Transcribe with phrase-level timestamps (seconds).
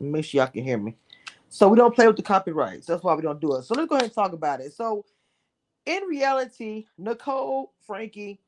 [0.00, 0.96] Make sure y'all can hear me.
[1.48, 2.86] So we don't play with the copyrights.
[2.86, 3.64] That's why we don't do it.
[3.64, 4.72] So let's go ahead and talk about it.
[4.72, 5.04] So
[5.86, 8.40] in reality, Nicole, Frankie,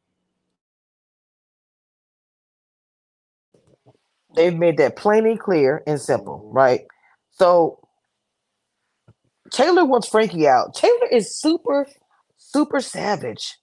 [4.36, 6.82] they've made that plain and clear and simple, right?
[7.32, 7.80] So
[9.50, 10.74] Taylor wants Frankie out.
[10.74, 11.86] Taylor is super,
[12.38, 13.58] super savage.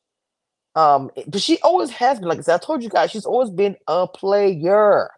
[0.75, 3.49] Um, but she always has been, like I said, I told you guys, she's always
[3.49, 5.09] been a player.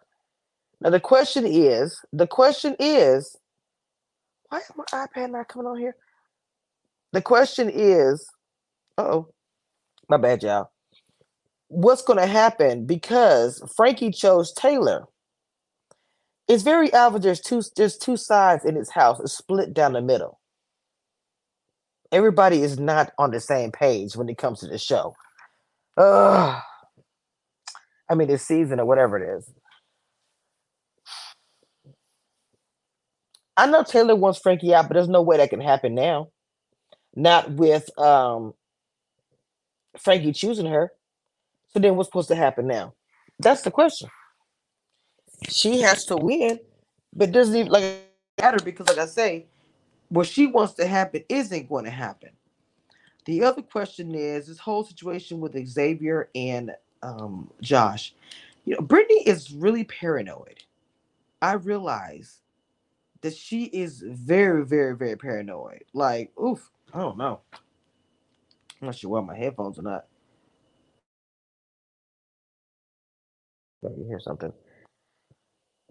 [0.82, 3.36] Now the question is, the question is,
[4.48, 5.94] why is my iPad not coming on here?
[7.12, 8.26] The question is,
[8.98, 9.28] oh,
[10.08, 10.70] my bad, y'all.
[11.68, 15.04] What's going to happen because Frankie chose Taylor?
[16.48, 17.22] It's very obvious.
[17.22, 17.62] There's two.
[17.76, 19.20] There's two sides in his house.
[19.20, 20.40] It's split down the middle.
[22.10, 25.14] Everybody is not on the same page when it comes to the show.
[25.96, 26.60] Uh,
[28.10, 29.50] I mean, this season or whatever it is.
[33.62, 36.30] I know Taylor wants Frankie out, but there's no way that can happen now.
[37.14, 38.54] Not with um
[39.96, 40.90] Frankie choosing her.
[41.68, 42.94] So then what's supposed to happen now?
[43.38, 44.10] That's the question.
[45.48, 46.58] She has to win,
[47.14, 47.84] but doesn't even like
[48.40, 49.46] matter because, like I say,
[50.08, 52.30] what she wants to happen isn't going to happen.
[53.26, 56.72] The other question is this whole situation with Xavier and
[57.04, 58.12] um, Josh.
[58.64, 60.64] You know, Britney is really paranoid.
[61.40, 62.41] I realize
[63.22, 65.84] that she is very, very, very paranoid.
[65.94, 67.40] Like, oof, I don't know.
[68.80, 70.04] I'm not sure why my headphones or not.
[73.82, 74.52] Me hear something.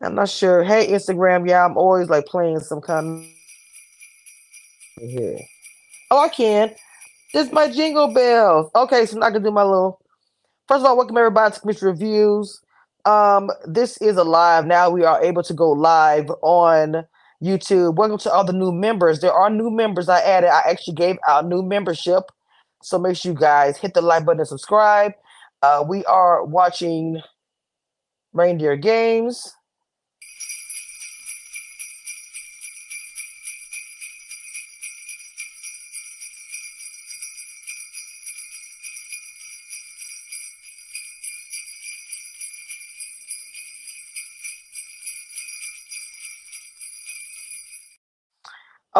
[0.01, 0.63] I'm not sure.
[0.63, 3.27] Hey, Instagram, yeah, I'm always like playing some kind
[4.97, 5.39] here.
[6.09, 6.73] Oh, I can.
[7.33, 8.71] This is my jingle bells.
[8.75, 10.01] Okay, so I'm not gonna do my little.
[10.67, 12.61] First of all, welcome everybody to Cameshia Reviews.
[13.05, 14.65] Um, this is a live.
[14.65, 17.05] Now we are able to go live on
[17.41, 17.95] YouTube.
[17.95, 19.19] Welcome to all the new members.
[19.19, 20.49] There are new members I added.
[20.49, 22.23] I actually gave out new membership.
[22.83, 25.13] So make sure you guys hit the like button and subscribe.
[25.61, 27.21] Uh, we are watching
[28.33, 29.53] Reindeer Games.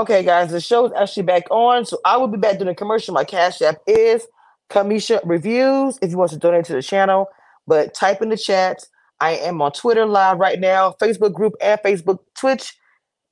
[0.01, 1.85] Okay, guys, the show is actually back on.
[1.85, 3.13] So I will be back doing a commercial.
[3.13, 4.25] My cash app is
[4.71, 7.27] Cameshia Reviews if you want to donate to the channel.
[7.67, 8.83] But type in the chat.
[9.19, 12.75] I am on Twitter live right now, Facebook group and Facebook, Twitch,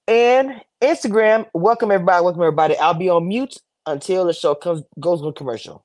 [0.08, 1.48] and Instagram.
[1.56, 2.24] Welcome everybody.
[2.24, 2.78] Welcome everybody.
[2.78, 3.58] I'll be on mute
[3.88, 5.84] until the show comes goes on commercial.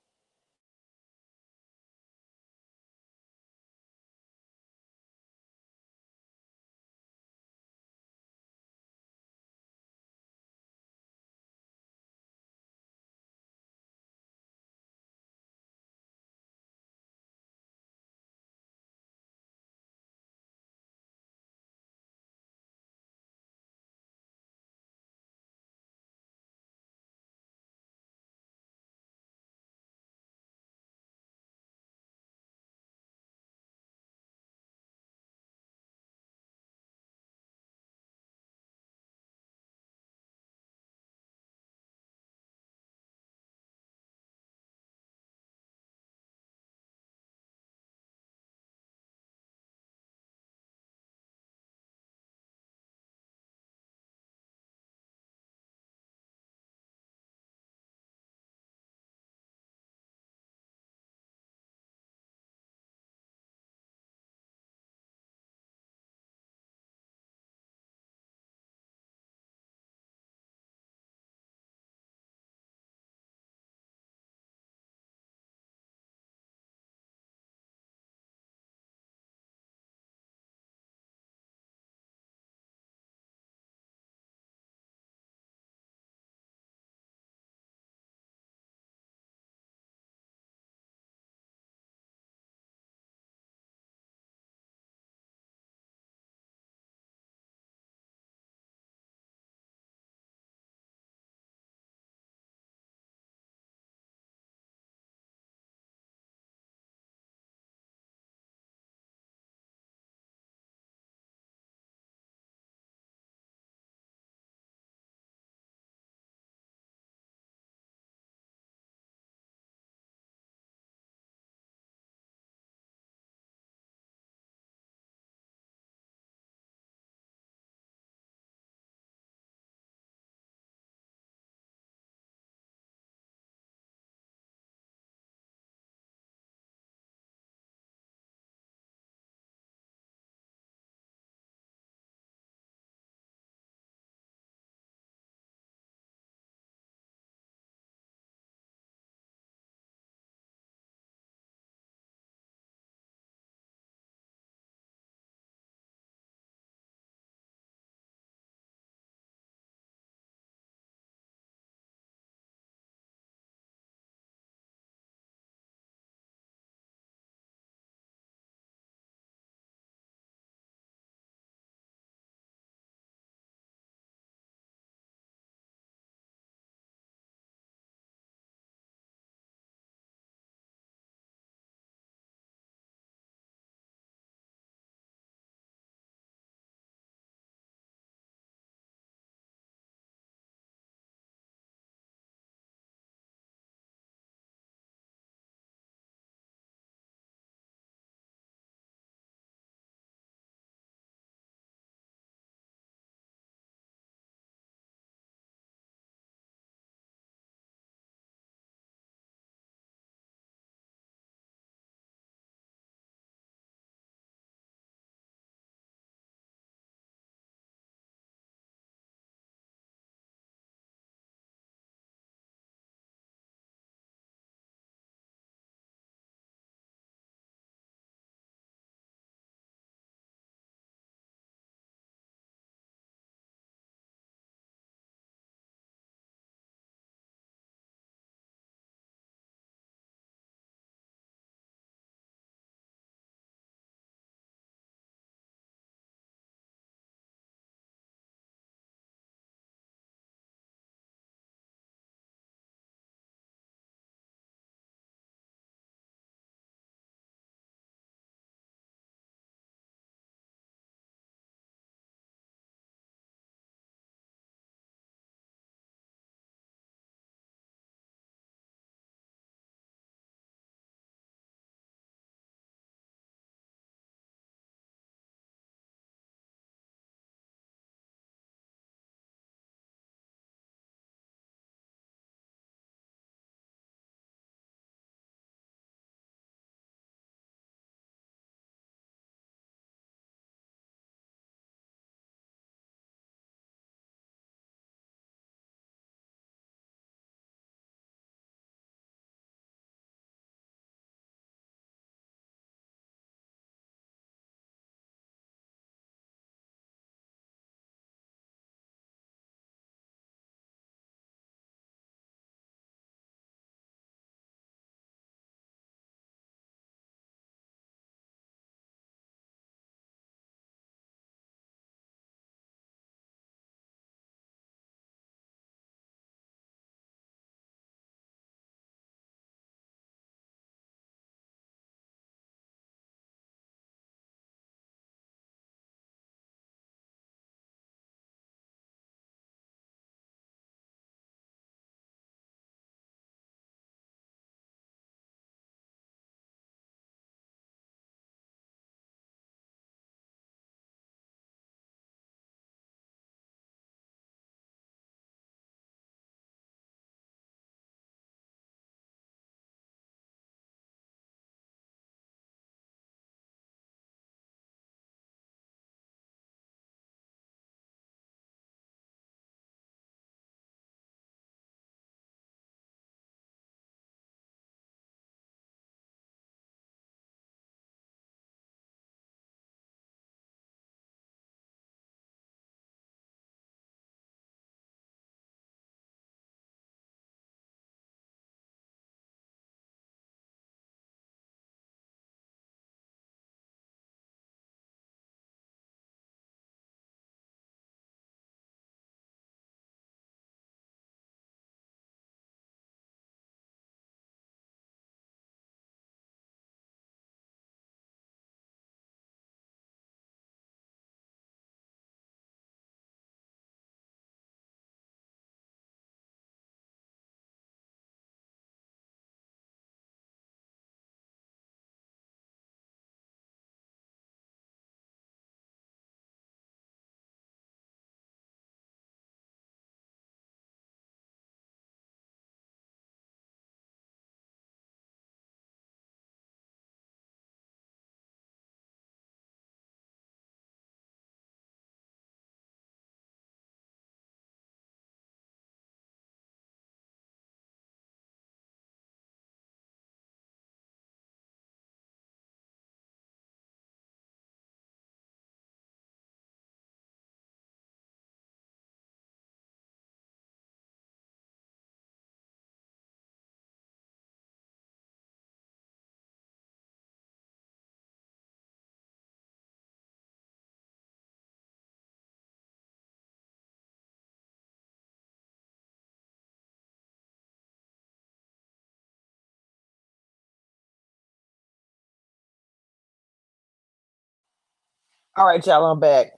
[485.36, 486.28] All right, y'all, I'm back.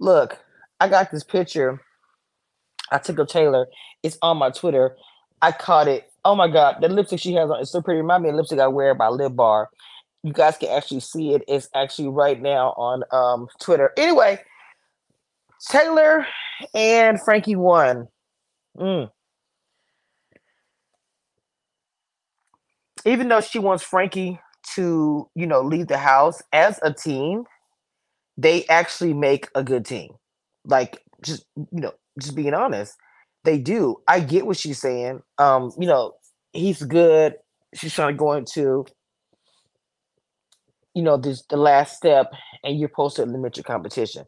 [0.00, 0.36] Look,
[0.80, 1.80] I got this picture.
[2.90, 3.68] I took of Taylor.
[4.02, 4.96] It's on my Twitter.
[5.40, 6.10] I caught it.
[6.24, 8.00] Oh my god, the lipstick she has on is so pretty.
[8.00, 9.68] Remind me of lipstick I wear by Lip Bar.
[10.24, 11.44] You guys can actually see it.
[11.46, 13.92] It's actually right now on um Twitter.
[13.96, 14.40] Anyway,
[15.68, 16.26] Taylor
[16.74, 18.08] and Frankie won.
[18.76, 19.12] Mm.
[23.06, 24.40] Even though she wants Frankie
[24.74, 27.44] to, you know, leave the house as a team,
[28.40, 30.10] they actually make a good team.
[30.64, 32.96] Like, just you know, just being honest,
[33.44, 33.96] they do.
[34.08, 35.20] I get what she's saying.
[35.38, 36.12] Um, you know,
[36.52, 37.34] he's good.
[37.74, 38.86] She's trying to go into,
[40.94, 42.32] you know, this the last step,
[42.64, 44.24] and you're supposed to limit your competition.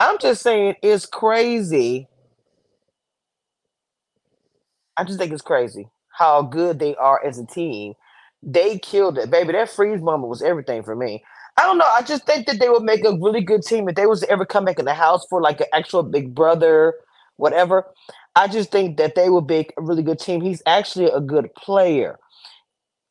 [0.00, 2.08] I'm just saying it's crazy.
[4.96, 7.94] I just think it's crazy how good they are as a team.
[8.42, 9.52] They killed it, baby.
[9.52, 11.22] That freeze moment was everything for me.
[11.58, 11.86] I don't know.
[11.86, 14.30] I just think that they would make a really good team if they was to
[14.30, 16.94] ever come back in the house for like an actual big brother,
[17.36, 17.84] whatever.
[18.36, 20.40] I just think that they would make a really good team.
[20.40, 22.16] He's actually a good player.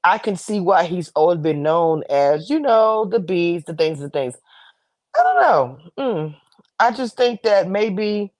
[0.05, 3.99] I can see why he's always been known as, you know, the bees, the things,
[3.99, 4.35] the things.
[5.17, 5.79] I don't know.
[5.99, 6.35] Mm.
[6.79, 8.31] I just think that maybe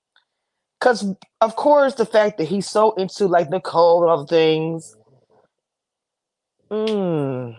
[0.79, 4.95] because of course the fact that he's so into like Nicole and all the things.
[6.71, 7.57] Mm.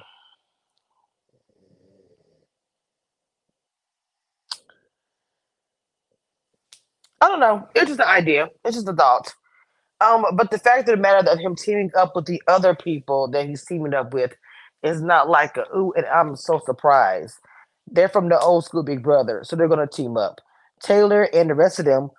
[7.21, 7.69] I don't know.
[7.75, 8.49] It's just an idea.
[8.65, 9.33] It's just a thought.
[10.01, 13.29] Um, but the fact of the matter of him teaming up with the other people
[13.29, 14.33] that he's teaming up with
[14.83, 17.37] is not like a ooh, and I'm so surprised.
[17.91, 20.41] They're from the old school Big Brother, so they're gonna team up.
[20.81, 22.11] Taylor and the rest of them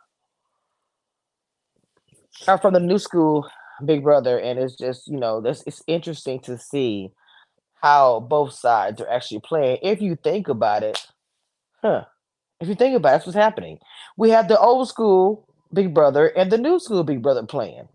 [2.48, 3.50] are from the new school
[3.86, 7.12] Big Brother, and it's just you know this it's interesting to see
[7.82, 9.77] how both sides are actually playing.
[9.82, 11.08] If you think about it,
[11.82, 12.06] huh?
[12.60, 13.80] If you think about it, that's what's happening.
[14.18, 17.88] We have the old school Big Brother and the new school Big Brother playing.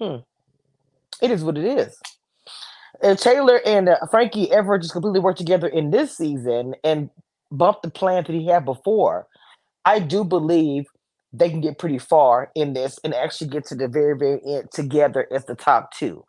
[0.00, 0.16] Hmm.
[1.20, 1.96] It is what it is.
[3.02, 7.10] If Taylor and uh, Frankie ever just completely work together in this season and
[7.50, 9.26] bump the plan that he had before,
[9.84, 10.84] I do believe
[11.32, 14.68] they can get pretty far in this and actually get to the very, very end
[14.72, 16.24] together as the top two.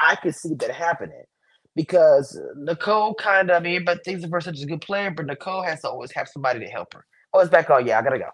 [0.00, 1.24] I could see that happening
[1.76, 5.26] because Nicole kind of, I mean, but things of her such a good player, but
[5.26, 7.04] Nicole has to always have somebody to help her.
[7.32, 7.86] Oh, it's back on.
[7.86, 8.30] Yeah, I gotta go.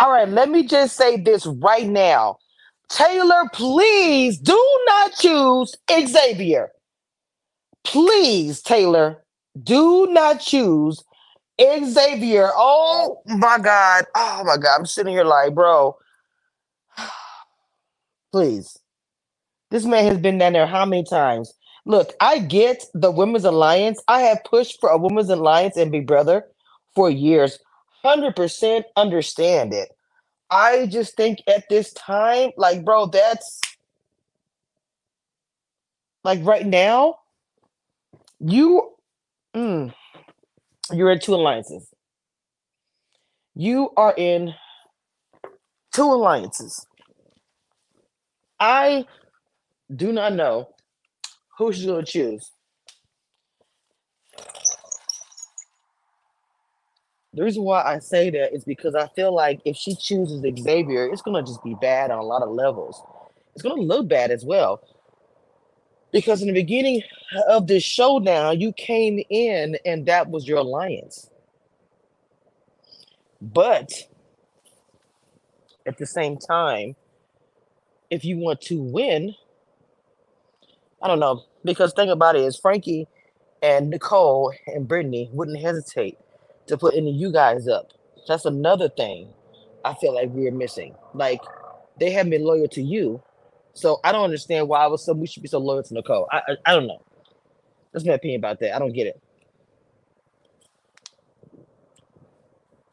[0.00, 2.38] All right, let me just say this right now.
[2.90, 6.70] Taylor, please do not choose Xavier.
[7.84, 9.24] Please, Taylor,
[9.62, 11.02] do not choose
[11.60, 12.50] Xavier.
[12.54, 14.06] Oh my God.
[14.16, 14.78] Oh my God.
[14.80, 15.96] I'm sitting here like, bro,
[18.32, 18.78] please.
[19.70, 21.54] This man has been down there how many times?
[21.86, 24.02] Look, I get the Women's Alliance.
[24.08, 26.46] I have pushed for a Women's Alliance and Big Brother
[26.96, 27.60] for years.
[28.04, 29.90] 100% understand it.
[30.50, 33.60] I just think at this time, like, bro, that's
[36.24, 37.16] like right now,
[38.40, 38.90] you
[39.54, 39.92] mm,
[40.92, 41.88] you're in two alliances.
[43.54, 44.54] You are in
[45.94, 46.84] two alliances.
[48.58, 49.06] I
[49.94, 50.68] do not know
[51.58, 52.50] who she's going to choose.
[57.32, 61.06] The reason why I say that is because I feel like if she chooses Xavier,
[61.06, 63.00] it's to just be bad on a lot of levels.
[63.54, 64.82] It's to look bad as well.
[66.12, 67.02] Because in the beginning
[67.48, 71.30] of this showdown, you came in and that was your alliance.
[73.40, 73.92] But
[75.86, 76.96] at the same time,
[78.10, 79.36] if you want to win,
[81.00, 81.44] I don't know.
[81.64, 83.06] Because thing about it is Frankie
[83.62, 86.18] and Nicole and Britney wouldn't hesitate
[86.70, 87.92] to put any of you guys up.
[88.28, 89.28] That's another thing
[89.84, 90.94] I feel like we're missing.
[91.14, 91.40] Like
[92.00, 93.22] they have been loyal to you.
[93.74, 96.28] So I don't understand why I was so we should be so loyal to Nicole.
[96.32, 97.02] I I, I don't know.
[97.92, 98.74] That's my opinion about that.
[98.74, 99.20] I don't get it.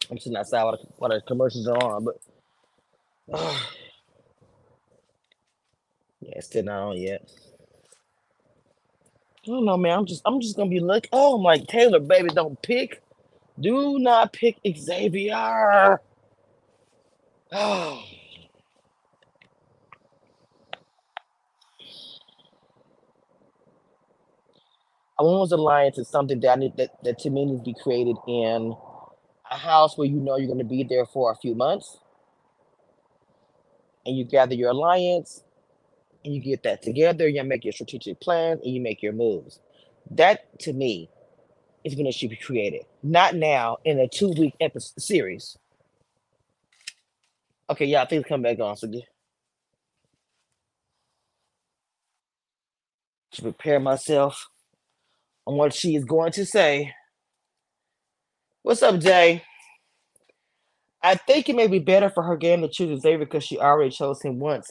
[0.10, 2.16] I'm sitting outside while the, while the commercials are on, but
[3.34, 3.60] uh,
[6.22, 7.30] yeah, it's still not on yet.
[9.44, 10.00] I don't know, man.
[10.00, 11.10] I'm just I'm just gonna be looking.
[11.14, 13.02] Oh my Taylor, baby, don't pick.
[13.60, 16.00] Do not pick Xavier.
[17.52, 18.04] Oh.
[25.20, 27.74] A woman's alliance is something that, I need, that that to me needs to be
[27.74, 28.76] created in
[29.50, 31.98] a house where you know you're going to be there for a few months,
[34.06, 35.44] and you gather your alliance,
[36.24, 37.28] and you get that together.
[37.28, 39.60] You make your strategic plan, and you make your moves.
[40.12, 41.10] That to me
[41.88, 45.58] is going to be created, not now in a two week episode series.
[47.70, 48.76] Okay, yeah, I think it's come back on.
[48.78, 49.04] So get,
[53.32, 54.48] to prepare myself
[55.46, 56.94] on what she is going to say.
[58.64, 59.44] What's up, Jay?
[61.02, 63.92] I think it may be better for her game to choose Xavier because she already
[63.92, 64.70] chose him once.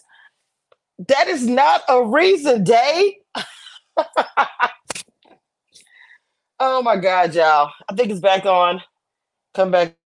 [1.08, 3.18] That is not a reason, Day.
[6.60, 7.72] oh my God, y'all.
[7.90, 8.82] I think it's back on.
[9.54, 9.96] Come back.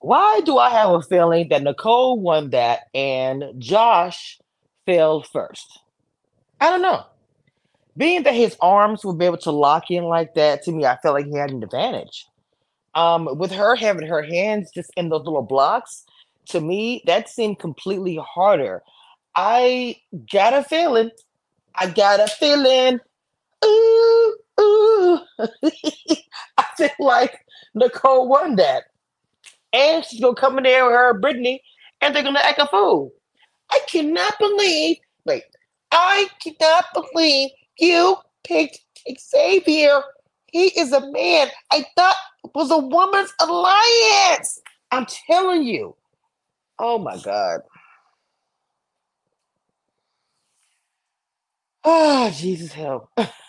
[0.00, 4.38] Why do I have a feeling that Nicole won that and Josh
[4.84, 5.80] failed first?
[6.60, 7.04] I don't know.
[7.96, 10.96] Being that his arms would be able to lock in like that, to me, I
[10.98, 12.26] felt like he had an advantage.
[12.94, 16.04] Um, with her having her hands just in those little blocks,
[16.46, 18.82] to me, that seemed completely harder.
[19.34, 19.96] I
[20.32, 21.10] got a feeling.
[21.74, 23.00] I got a feeling.
[23.64, 25.18] Ooh, ooh.
[26.58, 27.38] I feel like
[27.74, 28.84] Nicole won that.
[29.72, 31.60] And she's gonna come in there with her Britney,
[32.00, 33.12] and they're gonna act a fool.
[33.70, 34.98] I cannot believe.
[35.26, 35.44] Wait,
[35.92, 38.80] I cannot believe you picked
[39.20, 40.02] Xavier.
[40.52, 41.48] He is a man.
[41.72, 44.60] I thought it was a woman's alliance.
[44.92, 45.96] I'm telling you.
[46.78, 47.60] Oh my god.
[51.84, 53.08] Oh Jesus help.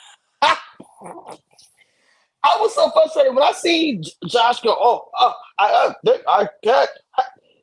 [2.88, 4.76] I frustrated when I see Josh go.
[4.80, 5.94] Oh, oh I, uh,
[6.28, 6.90] I, I got.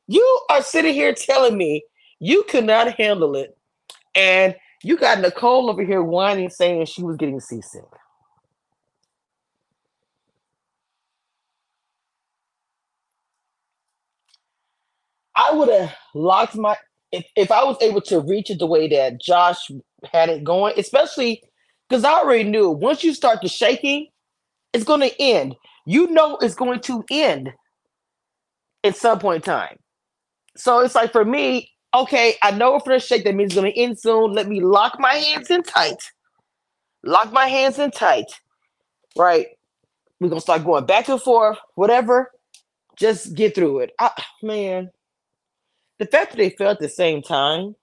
[0.07, 1.83] You are sitting here telling me
[2.21, 3.57] you could not handle it,
[4.15, 7.85] and you got Nicole over here whining, saying she was getting seasick.
[15.37, 16.77] I would have locked my
[17.13, 19.71] if, if I was able to reach it the way that Josh
[20.13, 21.43] had it going, especially
[21.89, 24.09] because I already knew once you start the shaking,
[24.75, 25.55] it's going to end.
[25.87, 27.53] You know it's going to end
[28.83, 29.79] at some point in time.
[30.57, 33.73] So it's like for me, okay, I know for the shake that means it's going
[33.73, 34.33] to end soon.
[34.33, 36.03] Let me lock my hands in tight.
[37.05, 38.27] Lock my hands in tight.
[39.17, 39.47] Right.
[40.21, 42.31] We're going to start going back and forth, whatever.
[42.97, 43.93] Just get through it.
[43.99, 44.11] I,
[44.43, 44.91] man,
[45.99, 47.77] the fact that they fell at the same time.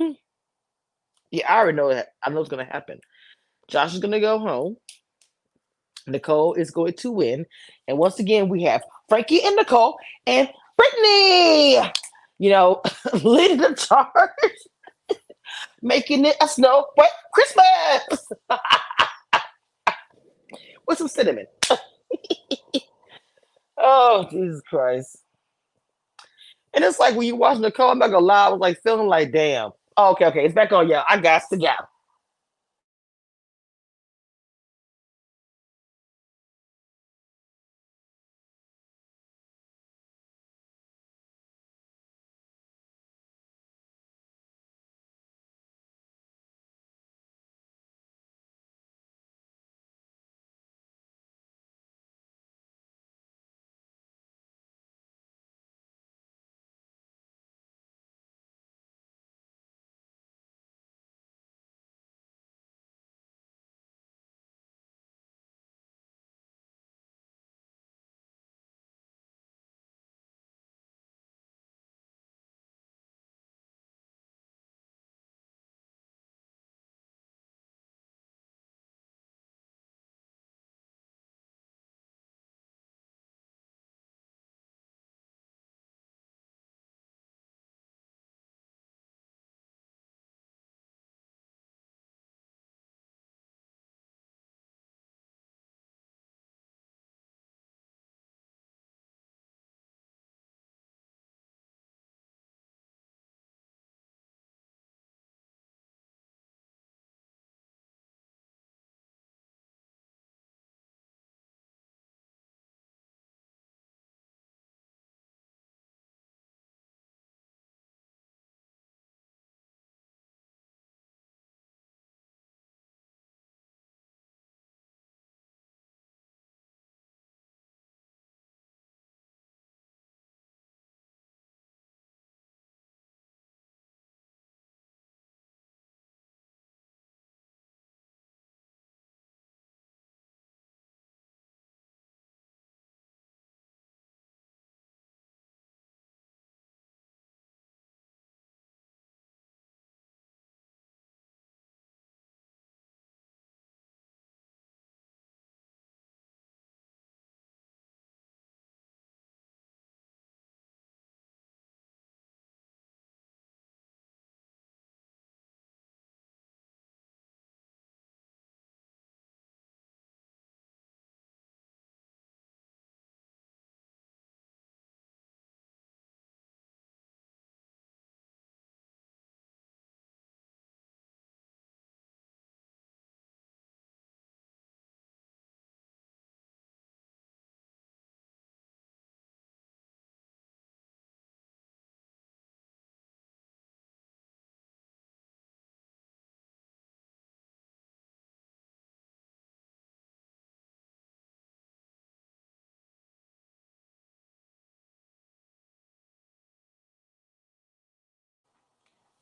[0.00, 0.12] Hmm.
[1.30, 2.08] Yeah, I already know that.
[2.22, 3.00] I know it's going to happen.
[3.72, 4.76] Josh is going to go home.
[6.06, 7.46] Nicole is going to win.
[7.88, 10.46] And once again, we have Frankie and Nicole and
[10.78, 11.90] Britney,
[12.38, 12.82] you know,
[13.24, 15.18] leading the charge,
[15.80, 18.26] making it a snow white Christmas
[20.86, 21.46] with some cinnamon.
[23.78, 25.16] oh, Jesus Christ.
[26.74, 29.06] And it's like when you watch Nicole, I'm not gonna lie, I was like feeling
[29.06, 29.70] like, damn.
[29.96, 30.88] Oh, okay, okay, it's back on.
[30.88, 31.72] Yeah, I got to go.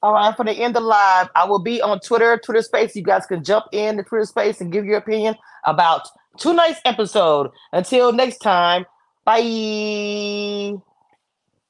[0.03, 2.97] All right, for the end of live, I will be on Twitter, Twitter Space.
[2.97, 5.35] You guys can jump in the Twitter Space and give your opinion
[5.67, 7.51] about tonight's episode.
[7.73, 8.87] Until next time,
[9.27, 10.81] bye.